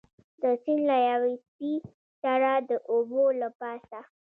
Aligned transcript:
د 0.41 0.43
سیند 0.63 0.81
له 0.89 0.97
یوې 1.09 1.33
څپې 1.45 1.73
سره 2.21 2.51
د 2.69 2.71
اوبو 2.91 3.23
له 3.41 3.49
پاسه. 3.59 3.99